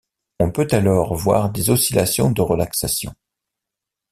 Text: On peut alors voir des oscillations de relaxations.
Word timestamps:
On 0.39 0.49
peut 0.49 0.67
alors 0.71 1.13
voir 1.13 1.51
des 1.51 1.69
oscillations 1.69 2.31
de 2.31 2.41
relaxations. 2.41 3.13